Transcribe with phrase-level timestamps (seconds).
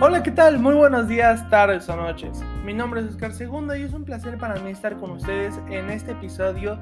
[0.00, 0.58] Hola, ¿qué tal?
[0.58, 2.42] Muy buenos días, tardes o noches.
[2.64, 5.88] Mi nombre es Oscar Segundo y es un placer para mí estar con ustedes en
[5.88, 6.76] este episodio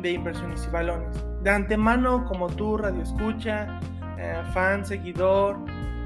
[0.00, 1.16] de Inversiones y Balones.
[1.42, 3.80] De antemano, como tú, radio escucha,
[4.18, 5.56] eh, fan, seguidor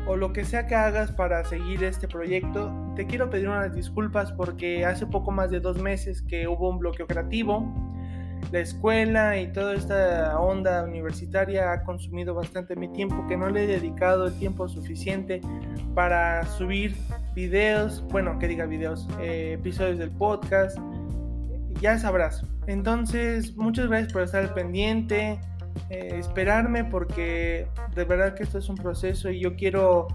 [0.07, 4.33] o lo que sea que hagas para seguir este proyecto, te quiero pedir unas disculpas
[4.33, 7.71] porque hace poco más de dos meses que hubo un bloqueo creativo
[8.51, 13.65] la escuela y toda esta onda universitaria ha consumido bastante mi tiempo que no le
[13.65, 15.41] he dedicado el tiempo suficiente
[15.95, 16.97] para subir
[17.35, 20.79] videos, bueno, que diga videos, eh, episodios del podcast,
[21.81, 22.43] ya sabrás.
[22.67, 25.39] Entonces, muchas gracias por estar pendiente,
[25.91, 30.09] eh, esperarme porque de verdad que esto es un proceso y yo quiero,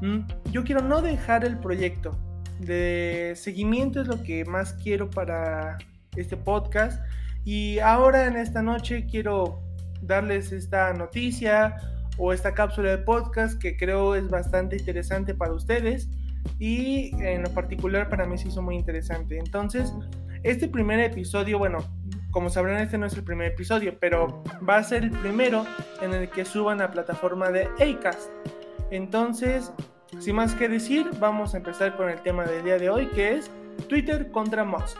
[0.00, 0.20] mm,
[0.50, 2.18] yo quiero no dejar el proyecto.
[2.60, 5.76] De seguimiento es lo que más quiero para
[6.16, 7.02] este podcast
[7.44, 9.60] y ahora en esta noche quiero
[10.00, 11.76] darles esta noticia
[12.16, 16.08] o esta cápsula de podcast que creo es bastante interesante para ustedes
[16.58, 19.38] y en lo particular para mí se hizo muy interesante.
[19.38, 19.92] Entonces,
[20.42, 21.78] este primer episodio, bueno,
[22.30, 25.64] como sabrán, este no es el primer episodio, pero va a ser el primero
[26.02, 28.30] en el que suban a la plataforma de Acast.
[28.90, 29.72] Entonces,
[30.18, 33.36] sin más que decir, vamos a empezar con el tema del día de hoy, que
[33.36, 33.50] es
[33.88, 34.98] Twitter contra Musk.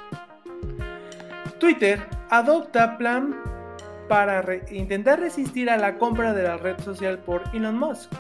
[1.59, 3.35] Twitter adopta plan
[4.09, 8.13] para intentar resistir a la compra de la red social por Elon Musk.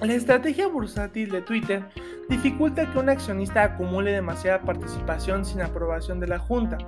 [0.00, 1.82] La estrategia bursátil de Twitter
[2.28, 6.78] dificulta que un accionista acumule demasiada participación sin aprobación de la Junta,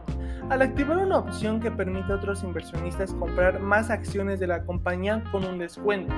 [0.49, 5.25] al activar una opción que permite a otros inversionistas comprar más acciones de la compañía
[5.33, 6.15] con un descuento.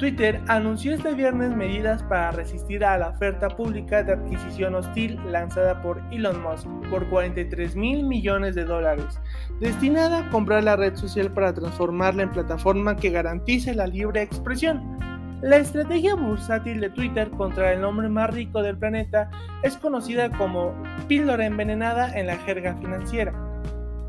[0.00, 5.82] Twitter anunció este viernes medidas para resistir a la oferta pública de adquisición hostil lanzada
[5.82, 9.20] por Elon Musk por 43 mil millones de dólares,
[9.60, 14.98] destinada a comprar la red social para transformarla en plataforma que garantice la libre expresión.
[15.42, 19.28] La estrategia bursátil de Twitter contra el hombre más rico del planeta
[19.62, 20.72] es conocida como
[21.08, 23.49] píldora envenenada en la jerga financiera.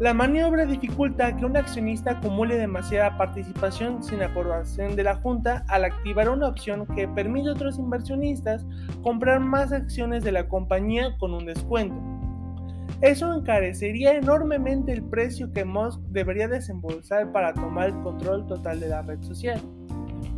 [0.01, 5.85] La maniobra dificulta que un accionista acumule demasiada participación sin aprobación de la Junta al
[5.85, 8.65] activar una opción que permite a otros inversionistas
[9.03, 11.95] comprar más acciones de la compañía con un descuento.
[13.01, 18.89] Eso encarecería enormemente el precio que Musk debería desembolsar para tomar el control total de
[18.89, 19.61] la red social.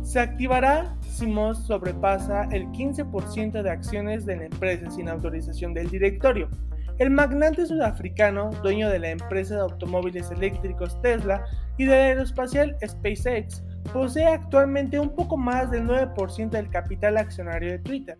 [0.02, 5.88] Se activará si Musk sobrepasa el 15% de acciones de la empresa sin autorización del
[5.88, 6.50] directorio,
[6.98, 11.44] el magnate sudafricano, dueño de la empresa de automóviles eléctricos Tesla
[11.76, 13.62] y de la aeroespacial SpaceX,
[13.92, 18.16] posee actualmente un poco más del 9% del capital accionario de Twitter.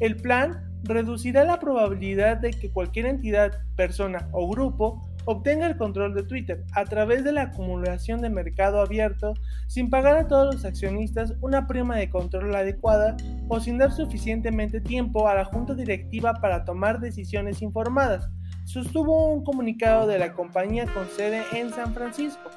[0.00, 6.14] El plan reducirá la probabilidad de que cualquier entidad, persona o grupo obtenga el control
[6.14, 9.34] de Twitter a través de la acumulación de mercado abierto
[9.66, 13.16] sin pagar a todos los accionistas una prima de control adecuada
[13.48, 18.28] o sin dar suficientemente tiempo a la junta directiva para tomar decisiones informadas,
[18.64, 22.50] sostuvo un comunicado de la compañía con sede en San Francisco.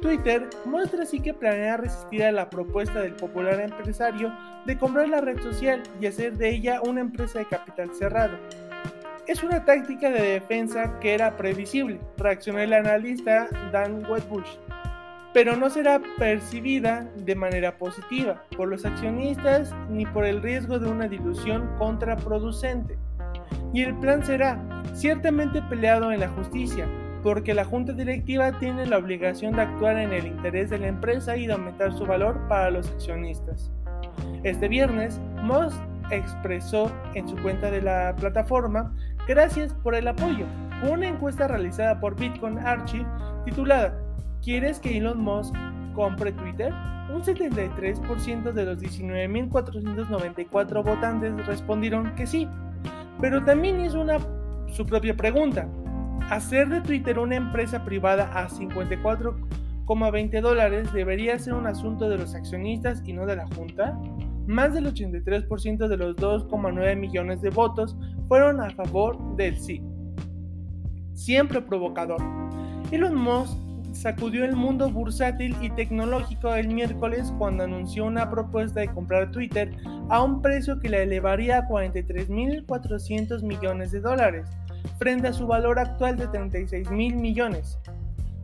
[0.00, 4.32] Twitter muestra así que planea resistir a la propuesta del popular empresario
[4.64, 8.38] de comprar la red social y hacer de ella una empresa de capital cerrado.
[9.26, 14.56] Es una táctica de defensa que era previsible, reaccionó el analista Dan Wedbush,
[15.32, 20.88] pero no será percibida de manera positiva por los accionistas ni por el riesgo de
[20.88, 22.98] una dilución contraproducente.
[23.72, 24.58] Y el plan será
[24.94, 26.86] ciertamente peleado en la justicia,
[27.22, 31.36] porque la junta directiva tiene la obligación de actuar en el interés de la empresa
[31.36, 33.70] y de aumentar su valor para los accionistas.
[34.42, 35.74] Este viernes, Moss
[36.10, 38.92] expresó en su cuenta de la plataforma
[39.28, 40.44] Gracias por el apoyo.
[40.90, 43.06] Una encuesta realizada por Bitcoin Archive
[43.44, 43.96] titulada
[44.42, 45.54] ¿Quieres que Elon Musk
[45.94, 46.72] compre Twitter?
[47.12, 52.48] Un 73% de los 19.494 votantes respondieron que sí,
[53.20, 54.16] pero también hizo una,
[54.68, 55.68] su propia pregunta.
[56.30, 62.34] ¿Hacer de Twitter una empresa privada a 54,20 dólares debería ser un asunto de los
[62.34, 64.00] accionistas y no de la Junta?
[64.46, 67.94] Más del 83% de los 2,9 millones de votos
[68.26, 69.82] fueron a favor del sí.
[71.12, 72.22] Siempre provocador.
[72.90, 78.88] Elon Musk sacudió el mundo bursátil y tecnológico el miércoles cuando anunció una propuesta de
[78.88, 79.74] comprar Twitter
[80.08, 84.48] a un precio que la elevaría a 43.400 millones de dólares,
[84.98, 87.78] frente a su valor actual de 36 mil millones.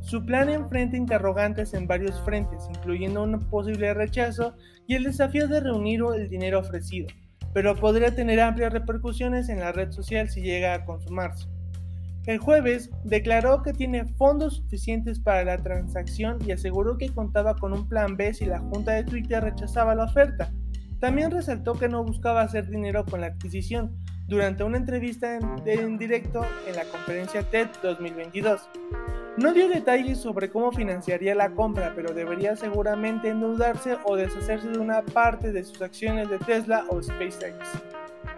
[0.01, 4.55] Su plan enfrenta interrogantes en varios frentes, incluyendo un posible rechazo
[4.87, 7.09] y el desafío de reunir el dinero ofrecido,
[7.53, 11.49] pero podría tener amplias repercusiones en la red social si llega a consumarse.
[12.27, 17.73] El jueves declaró que tiene fondos suficientes para la transacción y aseguró que contaba con
[17.73, 20.53] un plan B si la junta de Twitter rechazaba la oferta.
[20.99, 23.97] También resaltó que no buscaba hacer dinero con la adquisición
[24.27, 28.69] durante una entrevista en, directo en la conferencia TED 2022.
[29.37, 34.79] No dio detalles sobre cómo financiaría la compra, pero debería seguramente endeudarse o deshacerse de
[34.79, 37.55] una parte de sus acciones de Tesla o SpaceX.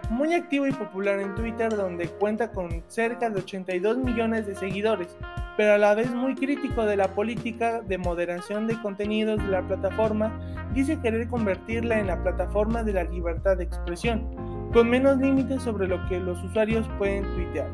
[0.09, 5.15] Muy activo y popular en Twitter donde cuenta con cerca de 82 millones de seguidores,
[5.55, 9.61] pero a la vez muy crítico de la política de moderación de contenidos de la
[9.61, 10.31] plataforma,
[10.73, 14.25] dice querer convertirla en la plataforma de la libertad de expresión,
[14.73, 17.69] con menos límites sobre lo que los usuarios pueden tuitear.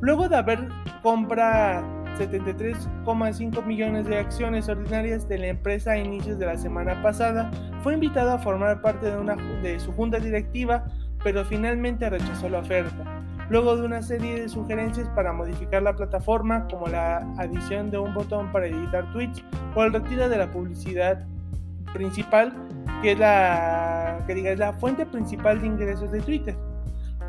[0.00, 0.68] Luego de haber
[1.02, 1.82] compra
[2.18, 7.50] 73,5 millones de acciones ordinarias de la empresa a inicios de la semana pasada,
[7.82, 10.84] fue invitado a formar parte de, una, de su junta directiva,
[11.22, 13.22] pero finalmente rechazó la oferta.
[13.50, 18.12] Luego de una serie de sugerencias para modificar la plataforma, como la adición de un
[18.12, 19.42] botón para editar tweets
[19.74, 21.26] o el retiro de la publicidad
[21.94, 22.52] principal,
[23.02, 26.56] que es la, que diga, es la fuente principal de ingresos de Twitter.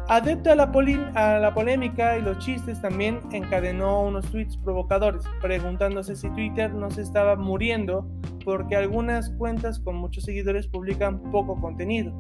[0.10, 0.72] Adepto a la,
[1.14, 6.90] a la polémica y los chistes, también encadenó unos tweets provocadores, preguntándose si Twitter no
[6.90, 8.08] se estaba muriendo
[8.44, 12.20] porque algunas cuentas con muchos seguidores publican poco contenido.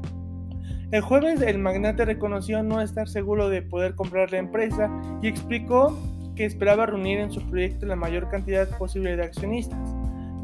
[0.92, 4.90] El jueves el magnate reconoció no estar seguro de poder comprar la empresa
[5.22, 5.96] y explicó
[6.36, 9.78] que esperaba reunir en su proyecto la mayor cantidad posible de accionistas.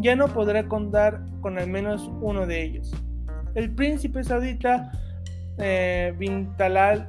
[0.02, 2.94] Ya no podrá contar con al menos uno de ellos.
[3.56, 4.92] El príncipe saudita
[5.58, 7.08] eh, Bintalal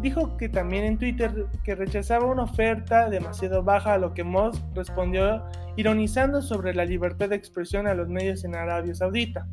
[0.00, 4.62] dijo que también en Twitter que rechazaba una oferta demasiado baja a lo que Moss
[4.74, 5.44] respondió
[5.76, 9.46] ironizando sobre la libertad de expresión a los medios en Arabia Saudita.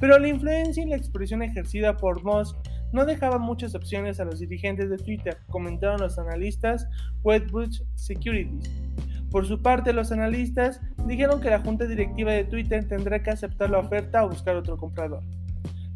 [0.00, 2.56] Pero la influencia y la expresión ejercida por Moss
[2.92, 6.88] no dejaba muchas opciones a los dirigentes de Twitter, comentaron los analistas
[7.22, 8.70] Wedbush Securities.
[9.30, 13.70] Por su parte, los analistas dijeron que la junta directiva de Twitter tendrá que aceptar
[13.70, 15.22] la oferta o buscar otro comprador.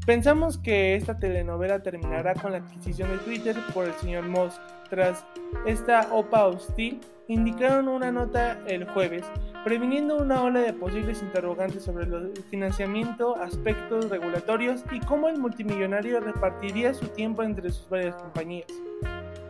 [0.06, 4.60] Pensamos que esta telenovela terminará con la adquisición de Twitter por el señor Musk.
[4.90, 5.24] Tras
[5.66, 9.24] esta OPA hostil, indicaron una nota el jueves,
[9.64, 16.20] previniendo una ola de posibles interrogantes sobre el financiamiento, aspectos regulatorios y cómo el multimillonario
[16.20, 18.68] repartiría su tiempo entre sus varias compañías.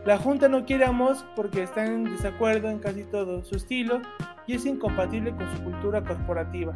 [0.05, 4.01] La Junta no quiere a Musk porque está en desacuerdo en casi todo su estilo
[4.47, 6.75] y es incompatible con su cultura corporativa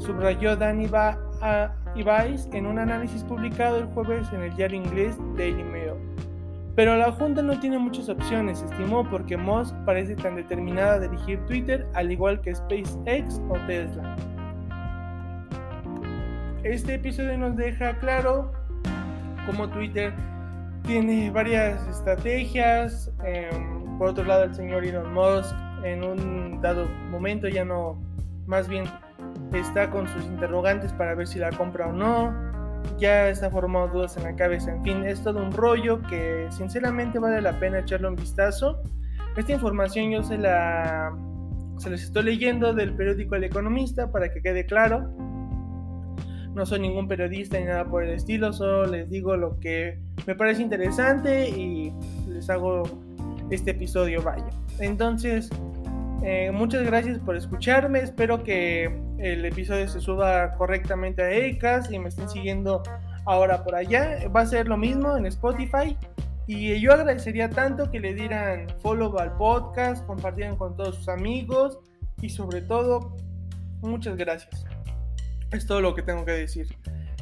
[0.00, 0.88] subrayó Danny
[1.94, 5.94] Ibáez en un análisis publicado el jueves en el diario inglés Daily Mail.
[6.76, 11.38] Pero la Junta no tiene muchas opciones, estimó, porque Musk parece tan determinada a dirigir
[11.46, 14.16] Twitter al igual que SpaceX o Tesla.
[16.62, 18.52] Este episodio nos deja claro
[19.46, 20.12] cómo Twitter
[20.86, 23.10] tiene varias estrategias.
[23.24, 27.98] Em, por otro lado, el señor Elon Musk en un dado momento ya no,
[28.46, 28.84] más bien
[29.52, 32.34] está con sus interrogantes para ver si la compra o no,
[32.98, 37.18] ya está formado dudas en la cabeza, en fin, es todo un rollo que sinceramente
[37.18, 38.82] vale la pena echarle un vistazo.
[39.36, 41.12] Esta información yo se la
[41.80, 45.10] se les estoy leyendo del periódico El Economista para que quede claro.
[46.54, 50.34] No soy ningún periodista ni nada por el estilo, solo les digo lo que me
[50.34, 51.92] parece interesante y
[52.28, 52.82] les hago
[53.50, 54.50] este episodio, vaya.
[54.78, 55.48] Entonces,
[56.22, 58.00] eh, muchas gracias por escucharme.
[58.00, 62.82] Espero que el episodio se suba correctamente a ECAS y me estén siguiendo
[63.26, 64.16] ahora por allá.
[64.34, 65.96] Va a ser lo mismo en Spotify.
[66.46, 71.78] Y yo agradecería tanto que le dieran follow al podcast, compartieran con todos sus amigos
[72.22, 73.14] y sobre todo,
[73.82, 74.64] muchas gracias.
[75.52, 76.66] Es todo lo que tengo que decir.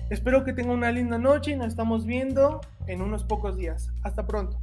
[0.09, 3.91] Espero que tengan una linda noche y nos estamos viendo en unos pocos días.
[4.03, 4.59] Hasta pronto.